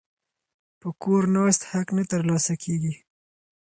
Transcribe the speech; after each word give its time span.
په 0.79 0.87
کور 1.01 1.23
ناست 1.35 1.61
حق 1.71 1.87
نه 1.97 2.03
ترلاسه 2.11 2.53
کیږي. 2.63 2.93